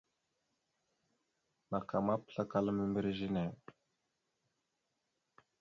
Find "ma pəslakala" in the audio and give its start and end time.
2.05-2.71